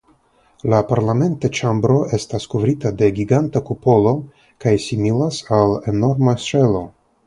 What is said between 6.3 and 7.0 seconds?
ŝelo.